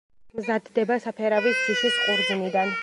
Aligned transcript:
მზადდება 0.37 0.97
საფერავის 1.05 1.63
ჯიშის 1.69 2.05
ყურძნიდან. 2.07 2.79